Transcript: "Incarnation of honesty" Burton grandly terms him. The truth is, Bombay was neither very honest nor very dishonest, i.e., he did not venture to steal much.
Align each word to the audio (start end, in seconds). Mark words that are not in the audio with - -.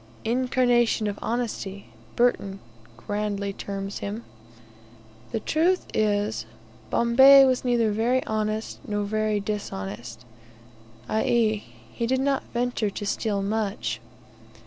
"Incarnation 0.25 1.05
of 1.05 1.19
honesty" 1.21 1.85
Burton 2.15 2.59
grandly 2.97 3.53
terms 3.53 3.99
him. 3.99 4.23
The 5.31 5.39
truth 5.39 5.85
is, 5.93 6.47
Bombay 6.89 7.45
was 7.45 7.63
neither 7.63 7.91
very 7.91 8.25
honest 8.25 8.79
nor 8.87 9.03
very 9.03 9.39
dishonest, 9.39 10.25
i.e., 11.07 11.65
he 11.93 12.07
did 12.07 12.19
not 12.19 12.41
venture 12.51 12.89
to 12.89 13.05
steal 13.05 13.43
much. 13.43 13.99